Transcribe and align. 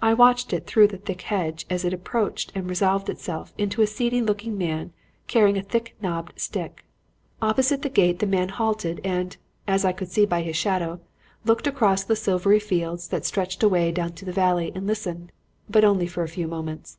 I 0.00 0.14
watched 0.14 0.54
it 0.54 0.66
through 0.66 0.86
the 0.88 0.96
thick 0.96 1.20
hedge 1.20 1.66
as 1.68 1.84
it 1.84 1.92
approached 1.92 2.52
and 2.54 2.70
resolved 2.70 3.10
itself 3.10 3.52
into 3.58 3.82
a 3.82 3.86
seedy 3.86 4.22
looking 4.22 4.56
man 4.56 4.94
carrying 5.26 5.58
a 5.58 5.62
thick 5.62 5.94
knobbed 6.00 6.40
stick. 6.40 6.86
"Opposite 7.42 7.82
the 7.82 7.90
gate 7.90 8.20
the 8.20 8.26
man 8.26 8.48
halted 8.48 9.02
and, 9.04 9.36
as 9.68 9.84
I 9.84 9.92
could 9.92 10.08
see 10.10 10.24
by 10.24 10.40
his 10.40 10.56
shadow, 10.56 11.00
looked 11.44 11.66
across 11.66 12.02
the 12.02 12.16
silvery 12.16 12.60
fields 12.60 13.08
that 13.08 13.26
stretched 13.26 13.62
away 13.62 13.92
down 13.92 14.12
to 14.14 14.24
the 14.24 14.32
valley 14.32 14.72
and 14.74 14.86
listened, 14.86 15.32
but 15.68 15.84
only 15.84 16.06
for 16.06 16.22
a 16.22 16.28
few 16.28 16.48
moments. 16.48 16.96